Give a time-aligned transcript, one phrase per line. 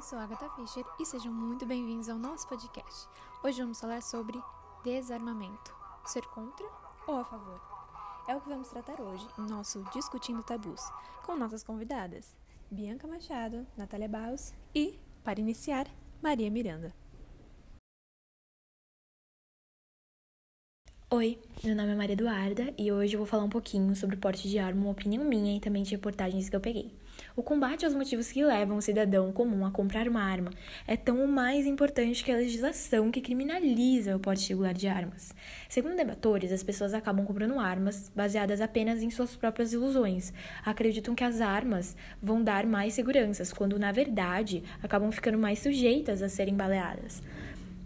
[0.00, 3.06] Eu sou Agatha Fischer e sejam muito bem-vindos ao nosso podcast.
[3.44, 4.40] Hoje vamos falar sobre
[4.82, 5.76] desarmamento.
[6.06, 6.66] Ser contra
[7.06, 7.60] ou a favor?
[8.26, 10.80] É o que vamos tratar hoje em nosso Discutindo Tabus,
[11.26, 12.34] com nossas convidadas,
[12.70, 15.86] Bianca Machado, Natália Baus e, para iniciar,
[16.22, 16.94] Maria Miranda.
[21.10, 24.18] Oi, meu nome é Maria Eduarda e hoje eu vou falar um pouquinho sobre o
[24.18, 26.90] porte de arma, uma opinião minha e também de reportagens que eu peguei.
[27.36, 30.50] O combate aos motivos que levam o cidadão comum a comprar uma arma
[30.86, 35.34] é tão mais importante que a legislação que criminaliza o porte regular de armas.
[35.68, 40.32] Segundo debatores, as pessoas acabam comprando armas baseadas apenas em suas próprias ilusões.
[40.64, 46.22] Acreditam que as armas vão dar mais seguranças, quando na verdade acabam ficando mais sujeitas
[46.22, 47.22] a serem baleadas.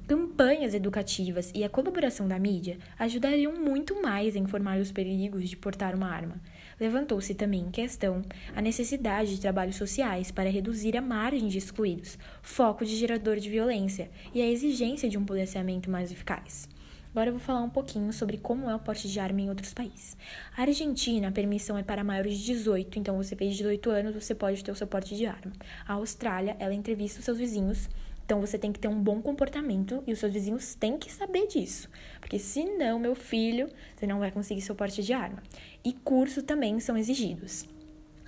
[0.06, 5.56] Campanhas educativas e a colaboração da mídia ajudariam muito mais a informar os perigos de
[5.56, 6.36] portar uma arma.
[6.84, 8.20] Levantou-se também em questão
[8.54, 13.48] a necessidade de trabalhos sociais para reduzir a margem de excluídos, foco de gerador de
[13.48, 16.68] violência e a exigência de um policiamento mais eficaz.
[17.10, 19.72] Agora eu vou falar um pouquinho sobre como é o porte de arma em outros
[19.72, 20.14] países.
[20.55, 24.34] A Argentina, a permissão é para maiores de 18, então você fez 18 anos, você
[24.34, 25.52] pode ter o seu porte de arma.
[25.88, 27.88] A Austrália, ela entrevista os seus vizinhos
[28.25, 31.47] então você tem que ter um bom comportamento e os seus vizinhos têm que saber
[31.47, 31.91] disso.
[32.20, 35.42] Porque senão, meu filho, você não vai conseguir seu porte de arma.
[35.84, 37.67] E curso também são exigidos.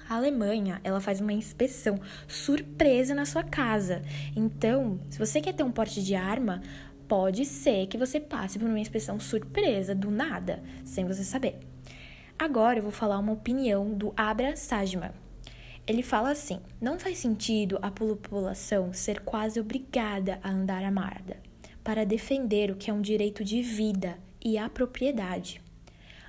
[0.09, 4.03] A Alemanha, ela faz uma inspeção surpresa na sua casa.
[4.37, 6.63] Então, se você quer ter um porte de arma,
[7.09, 11.59] pode ser que você passe por uma inspeção surpresa do nada, sem você saber.
[12.39, 15.26] Agora eu vou falar uma opinião do Abra Sajman.
[15.87, 21.37] Ele fala assim: não faz sentido a população ser quase obrigada a andar armada
[21.85, 25.63] para defender o que é um direito de vida e a propriedade.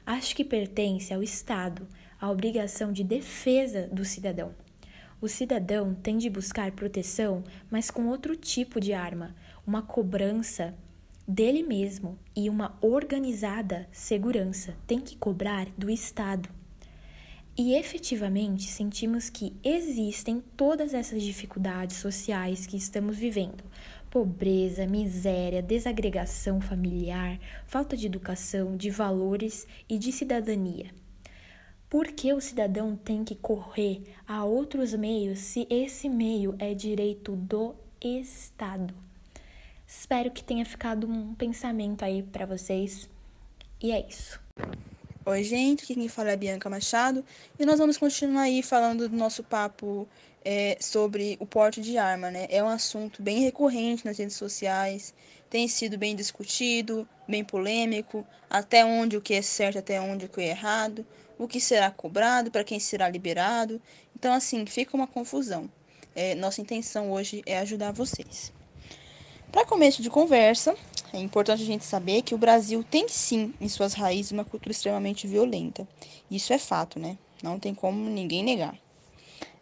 [0.05, 1.87] Acho que pertence ao Estado
[2.21, 4.53] a obrigação de defesa do cidadão.
[5.19, 9.35] O cidadão tem de buscar proteção, mas com outro tipo de arma,
[9.65, 10.75] uma cobrança
[11.27, 16.56] dele mesmo e uma organizada segurança tem que cobrar do Estado.
[17.57, 23.63] E efetivamente sentimos que existem todas essas dificuldades sociais que estamos vivendo:
[24.11, 30.93] pobreza, miséria, desagregação familiar, falta de educação, de valores e de cidadania.
[31.89, 37.35] Por que o cidadão tem que correr a outros meios se esse meio é direito
[37.35, 38.93] do Estado?
[39.87, 43.09] Espero que tenha ficado um pensamento aí para vocês.
[43.81, 44.39] E é isso.
[45.29, 47.21] Oi, gente, aqui quem fala é a Bianca Machado
[47.59, 50.07] e nós vamos continuar aí falando do nosso papo
[50.41, 52.47] é, sobre o porte de arma, né?
[52.49, 55.13] É um assunto bem recorrente nas redes sociais,
[55.49, 60.29] tem sido bem discutido, bem polêmico, até onde o que é certo, até onde o
[60.29, 61.05] que é errado,
[61.37, 63.81] o que será cobrado, para quem será liberado.
[64.15, 65.69] Então, assim, fica uma confusão.
[66.15, 68.53] É, nossa intenção hoje é ajudar vocês.
[69.51, 70.73] Para começo de conversa,
[71.13, 74.71] é importante a gente saber que o Brasil tem sim em suas raízes uma cultura
[74.71, 75.87] extremamente violenta.
[76.29, 77.17] Isso é fato, né?
[77.41, 78.77] Não tem como ninguém negar.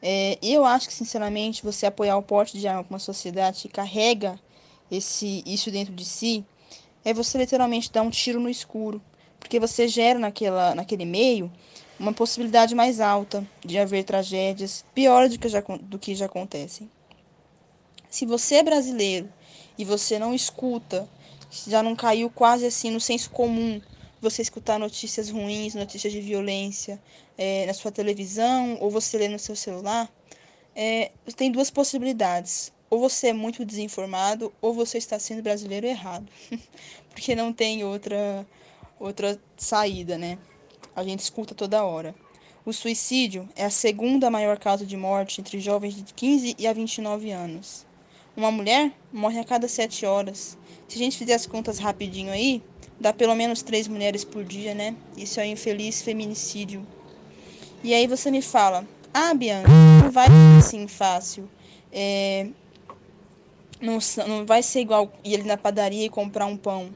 [0.02, 3.70] É, eu acho que, sinceramente, você apoiar o porte de arma com uma sociedade que
[3.70, 4.40] carrega
[4.90, 6.46] esse, isso dentro de si
[7.04, 9.02] é você literalmente dar um tiro no escuro.
[9.40, 11.52] Porque você gera naquela, naquele meio
[12.00, 16.90] uma possibilidade mais alta de haver tragédias piores do que já, do que já acontecem.
[18.10, 19.30] Se você é brasileiro
[19.78, 21.08] e você não escuta,
[21.68, 23.82] já não caiu quase assim no senso comum
[24.22, 27.02] você escutar notícias ruins, notícias de violência
[27.38, 30.12] é, na sua televisão ou você lê no seu celular,
[30.76, 32.74] é, tem duas possibilidades.
[32.90, 36.28] Ou você é muito desinformado ou você está sendo brasileiro errado.
[37.10, 38.46] Porque não tem outra,
[39.00, 40.38] outra saída, né?
[40.96, 42.16] A gente escuta toda hora.
[42.66, 46.74] O suicídio é a segunda maior causa de morte entre jovens de 15 e a
[46.74, 47.86] 29 anos.
[48.36, 50.58] Uma mulher morre a cada sete horas.
[50.88, 52.62] Se a gente fizer as contas rapidinho aí,
[53.00, 54.96] dá pelo menos três mulheres por dia, né?
[55.16, 56.86] Isso é infeliz feminicídio.
[57.84, 61.50] E aí você me fala, ah, Bianca, não vai ser assim fácil.
[61.92, 62.48] É,
[63.80, 66.90] não, não vai ser igual ir ali na padaria e comprar um pão.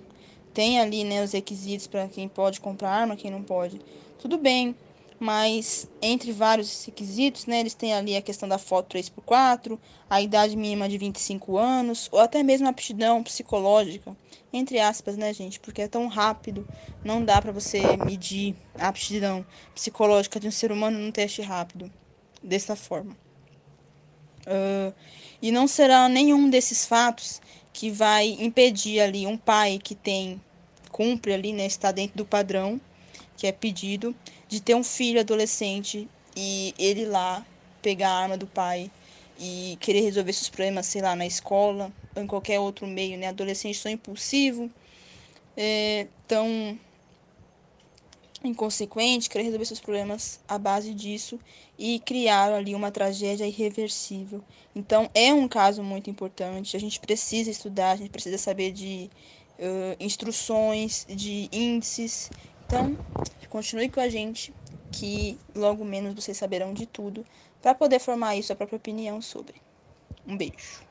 [0.54, 3.80] Tem ali né, os requisitos para quem pode comprar arma, quem não pode.
[4.20, 4.76] Tudo bem,
[5.20, 9.78] mas entre vários requisitos, né, eles têm ali a questão da foto 3x4,
[10.10, 14.16] a idade mínima de 25 anos, ou até mesmo a aptidão psicológica,
[14.54, 16.66] entre aspas, né, gente, porque é tão rápido,
[17.04, 19.46] não dá para você medir a aptidão
[19.76, 21.92] psicológica de um ser humano num teste rápido,
[22.42, 23.18] dessa forma.
[24.48, 24.94] Uh,
[25.42, 27.42] e não será nenhum desses fatos
[27.74, 30.42] que vai impedir ali um pai que tem,
[30.92, 32.80] cumpre ali, né, está dentro do padrão
[33.40, 34.14] que é pedido,
[34.50, 37.46] de ter um filho adolescente e ele lá
[37.82, 38.92] pegar a arma do pai
[39.40, 43.28] e querer resolver seus problemas, sei lá, na escola ou em qualquer outro meio, né?
[43.28, 44.70] Adolescentes tão impulsivo,
[45.56, 46.78] é, tão
[48.44, 51.40] inconsequente, querer resolver seus problemas à base disso
[51.78, 54.44] e criar ali uma tragédia irreversível.
[54.76, 56.76] Então, é um caso muito importante.
[56.76, 59.10] A gente precisa estudar, a gente precisa saber de
[59.60, 62.30] uh, instruções, de índices.
[62.70, 62.96] Então,
[63.50, 64.54] continue com a gente,
[64.92, 67.26] que logo menos vocês saberão de tudo,
[67.60, 69.60] para poder formar isso a própria opinião sobre.
[70.28, 70.86] Um beijo.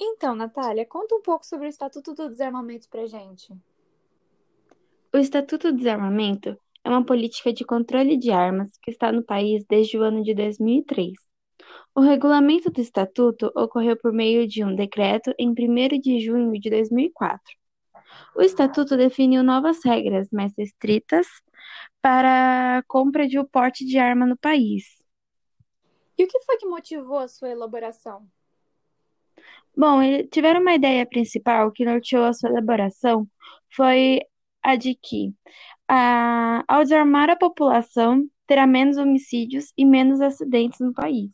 [0.00, 3.52] Então, Natália, conta um pouco sobre o Estatuto do Desarmamento pra gente.
[5.12, 9.64] O Estatuto do Desarmamento é uma política de controle de armas que está no país
[9.68, 11.12] desde o ano de 2003.
[11.92, 16.70] O regulamento do Estatuto ocorreu por meio de um decreto em 1 de junho de
[16.70, 17.63] 2004.
[18.34, 21.26] O Estatuto definiu novas regras mais estritas
[22.02, 24.84] para a compra de o porte de arma no país.
[26.18, 28.28] E o que foi que motivou a sua elaboração?
[29.76, 30.00] Bom,
[30.30, 33.26] tiveram uma ideia principal que norteou a sua elaboração
[33.74, 34.20] foi
[34.62, 35.32] a de que,
[35.88, 41.30] a, ao desarmar a população, terá menos homicídios e menos acidentes no país.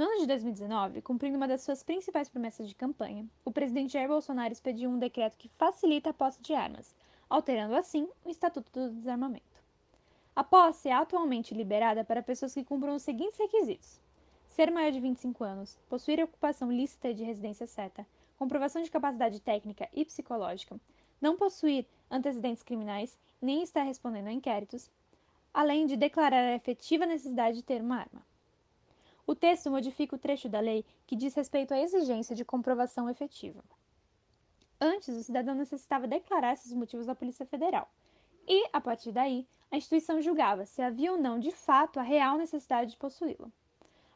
[0.00, 4.08] No ano de 2019, cumprindo uma das suas principais promessas de campanha, o presidente Jair
[4.08, 6.96] Bolsonaro expediu um decreto que facilita a posse de armas,
[7.28, 9.62] alterando assim o Estatuto do Desarmamento.
[10.34, 14.00] A posse é atualmente liberada para pessoas que cumpram os seguintes requisitos:
[14.48, 18.06] ser maior de 25 anos, possuir ocupação lícita de residência certa,
[18.38, 20.80] comprovação de capacidade técnica e psicológica,
[21.20, 24.90] não possuir antecedentes criminais nem estar respondendo a inquéritos,
[25.52, 28.29] além de declarar a efetiva necessidade de ter uma arma.
[29.30, 33.62] O texto modifica o trecho da lei que diz respeito à exigência de comprovação efetiva.
[34.80, 37.88] Antes, o cidadão necessitava declarar esses motivos à Polícia Federal.
[38.44, 42.38] E, a partir daí, a instituição julgava se havia ou não, de fato, a real
[42.38, 43.48] necessidade de possuí-la.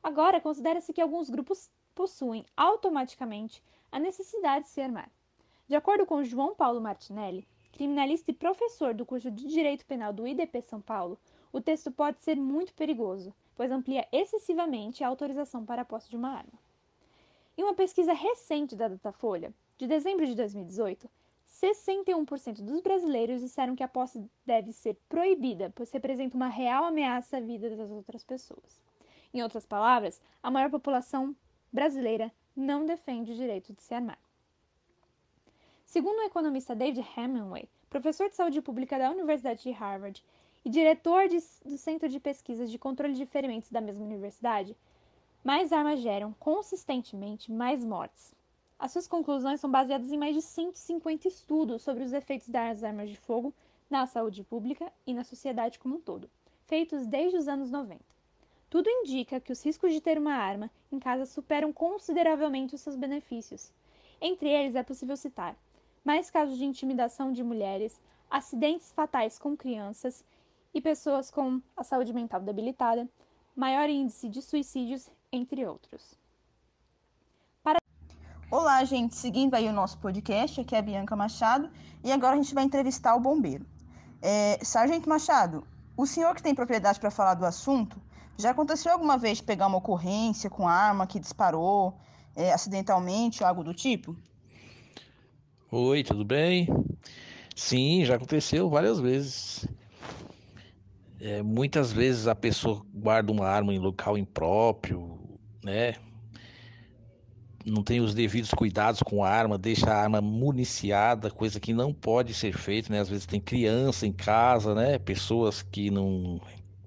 [0.03, 3.63] Agora, considera-se que alguns grupos possuem automaticamente
[3.93, 5.09] a necessidade de se armar.
[5.69, 10.29] De acordo com João Paulo Martinelli, criminalista e professor do curso de Direito Penal do
[10.29, 11.19] IDP São Paulo,
[11.53, 16.17] o texto pode ser muito perigoso, pois amplia excessivamente a autorização para a posse de
[16.17, 16.53] uma arma.
[17.59, 21.11] Em uma pesquisa recente da Datafolha, de dezembro de 2018,
[21.49, 27.39] 61% dos brasileiros disseram que a posse deve ser proibida, pois representa uma real ameaça
[27.39, 28.81] à vida das outras pessoas.
[29.33, 31.35] Em outras palavras, a maior população
[31.73, 34.24] brasileira não defende o direito de se armar.
[35.87, 40.25] Segundo o economista David Hemingway, professor de saúde pública da Universidade de Harvard
[40.65, 44.77] e diretor de, do Centro de Pesquisas de Controle de Ferimentos da mesma universidade,
[45.45, 48.35] mais armas geram consistentemente mais mortes.
[48.77, 53.09] As suas conclusões são baseadas em mais de 150 estudos sobre os efeitos das armas
[53.09, 53.55] de fogo
[53.89, 56.29] na saúde pública e na sociedade como um todo,
[56.67, 58.03] feitos desde os anos 90.
[58.69, 62.97] Tudo indica que os riscos de ter uma arma em casa superam consideravelmente os seus
[62.97, 63.73] benefícios.
[64.21, 65.57] Entre eles é possível citar
[66.05, 67.99] mais casos de intimidação de mulheres,
[68.31, 70.23] acidentes fatais com crianças
[70.75, 73.09] e pessoas com a saúde mental debilitada,
[73.57, 76.19] maior índice de suicídios, entre outros.
[77.63, 77.79] Para...
[78.51, 81.71] Olá, gente, seguindo aí o nosso podcast, aqui é a Bianca Machado
[82.03, 83.65] e agora a gente vai entrevistar o bombeiro.
[84.21, 87.99] É, Sargento Machado, o senhor que tem propriedade para falar do assunto,
[88.37, 91.97] já aconteceu alguma vez pegar uma ocorrência com arma que disparou
[92.37, 94.15] é, acidentalmente ou algo do tipo?
[95.77, 96.69] Oi, tudo bem?
[97.57, 99.67] Sim, já aconteceu várias vezes.
[101.19, 105.19] É, muitas vezes a pessoa guarda uma arma em local impróprio,
[105.65, 105.97] né?
[107.67, 111.93] Não tem os devidos cuidados com a arma, deixa a arma municiada, coisa que não
[111.93, 113.01] pode ser feita, né?
[113.01, 115.01] Às vezes tem criança em casa, né?
[115.01, 116.41] Pessoas que não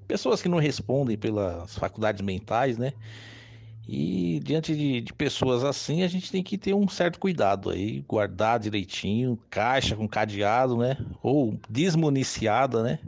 [0.08, 2.94] pessoas que não respondem pelas faculdades mentais, né?
[3.88, 8.02] E diante de, de, pessoas assim, a gente tem que ter um certo cuidado aí,
[8.08, 10.98] guardar direitinho, caixa com cadeado, né?
[11.24, 13.00] Ou desmuniciada, né?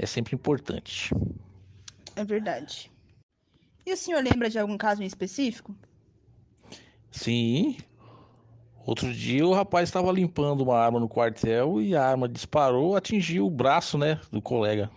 [0.00, 1.14] é sempre importante.
[2.16, 2.90] É verdade.
[3.84, 5.76] E o senhor lembra de algum caso em específico?
[7.10, 7.76] Sim.
[8.86, 13.46] Outro dia o rapaz estava limpando uma arma no quartel e a arma disparou, atingiu
[13.46, 14.90] o braço, né, do colega.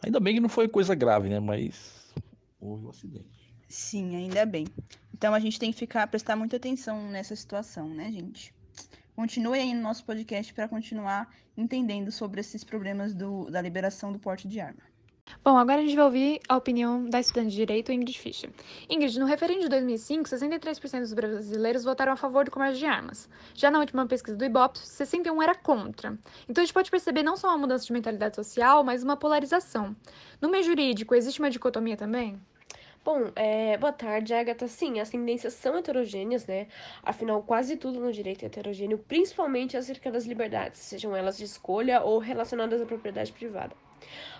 [0.00, 2.14] Ainda bem que não foi coisa grave, né, mas
[2.60, 3.49] houve um acidente.
[3.70, 4.66] Sim, ainda bem.
[5.14, 8.52] Então a gente tem que ficar prestar muita atenção nessa situação, né, gente?
[9.14, 14.18] Continue aí no nosso podcast para continuar entendendo sobre esses problemas do, da liberação do
[14.18, 14.82] porte de arma.
[15.44, 18.50] Bom, agora a gente vai ouvir a opinião da estudante de Direito, Ingrid Fischer.
[18.88, 23.28] Ingrid, no referendo de 2005, 63% dos brasileiros votaram a favor do comércio de armas.
[23.54, 26.18] Já na última pesquisa do Ibope, 61% era contra.
[26.48, 29.94] Então a gente pode perceber não só uma mudança de mentalidade social, mas uma polarização.
[30.40, 32.36] No meio jurídico, existe uma dicotomia também?
[33.02, 34.68] Bom, é, boa tarde, Agatha.
[34.68, 36.66] Sim, as tendências são heterogêneas, né?
[37.02, 42.02] Afinal, quase tudo no direito é heterogêneo, principalmente acerca das liberdades, sejam elas de escolha
[42.02, 43.74] ou relacionadas à propriedade privada.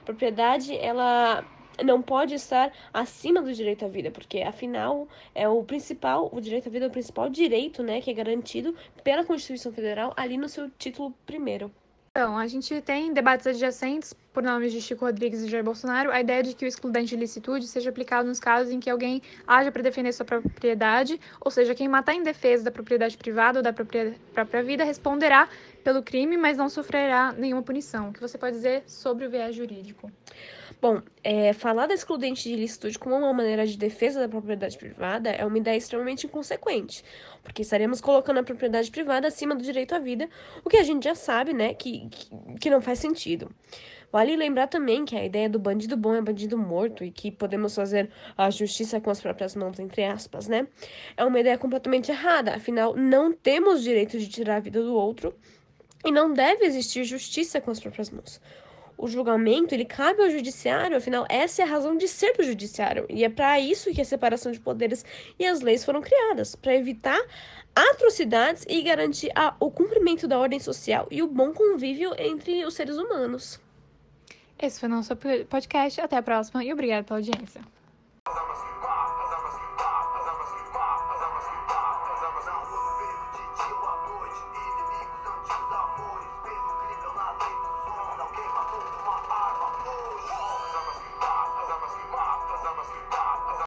[0.02, 1.43] A propriedade, ela
[1.83, 6.69] não pode estar acima do direito à vida, porque afinal é o principal, o direito
[6.69, 10.50] à vida é o principal direito, né, que é garantido pela Constituição Federal ali no
[10.50, 11.73] seu título primeiro.
[12.12, 16.21] Então, a gente tem debates adjacentes, por nomes de Chico Rodrigues e Jair Bolsonaro, a
[16.21, 19.71] ideia de que o excludente de licitude seja aplicado nos casos em que alguém haja
[19.71, 23.73] para defender sua propriedade, ou seja, quem matar em defesa da propriedade privada ou da
[23.73, 25.49] própria vida responderá
[25.85, 28.09] pelo crime, mas não sofrerá nenhuma punição.
[28.09, 30.11] O que você pode dizer sobre o viés jurídico?
[30.81, 35.29] Bom, é, falar da excludente de licitude como uma maneira de defesa da propriedade privada
[35.29, 37.05] é uma ideia extremamente inconsequente,
[37.43, 40.27] porque estaremos colocando a propriedade privada acima do direito à vida,
[40.65, 43.51] o que a gente já sabe, né, que, que, que não faz sentido.
[44.11, 47.75] Vale lembrar também que a ideia do bandido bom é bandido morto e que podemos
[47.75, 50.67] fazer a justiça com as próprias mãos, entre aspas, né?
[51.15, 55.35] É uma ideia completamente errada, afinal, não temos direito de tirar a vida do outro
[56.07, 58.41] e não deve existir justiça com as próprias mãos
[59.00, 63.07] o julgamento ele cabe ao judiciário, afinal, essa é a razão de ser do judiciário.
[63.09, 65.04] E é para isso que a separação de poderes
[65.38, 67.21] e as leis foram criadas para evitar
[67.75, 72.75] atrocidades e garantir a, o cumprimento da ordem social e o bom convívio entre os
[72.75, 73.59] seres humanos.
[74.61, 75.16] Esse foi o nosso
[75.49, 76.00] podcast.
[76.00, 77.62] Até a próxima e obrigada pela audiência.